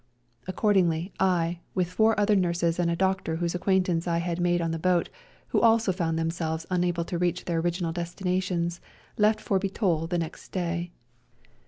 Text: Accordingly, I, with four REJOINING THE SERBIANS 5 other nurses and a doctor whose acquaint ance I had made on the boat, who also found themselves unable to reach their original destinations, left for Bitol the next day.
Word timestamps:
Accordingly, 0.47 1.13
I, 1.19 1.59
with 1.75 1.87
four 1.91 2.15
REJOINING 2.15 2.15
THE 2.15 2.15
SERBIANS 2.15 2.15
5 2.15 2.21
other 2.23 2.47
nurses 2.75 2.79
and 2.79 2.89
a 2.89 2.95
doctor 2.95 3.35
whose 3.35 3.53
acquaint 3.53 3.87
ance 3.87 4.07
I 4.07 4.17
had 4.17 4.41
made 4.41 4.59
on 4.59 4.71
the 4.71 4.79
boat, 4.79 5.09
who 5.49 5.61
also 5.61 5.91
found 5.91 6.17
themselves 6.17 6.65
unable 6.71 7.05
to 7.05 7.19
reach 7.19 7.45
their 7.45 7.59
original 7.59 7.91
destinations, 7.91 8.81
left 9.19 9.39
for 9.39 9.59
Bitol 9.59 10.09
the 10.09 10.17
next 10.17 10.51
day. 10.51 10.89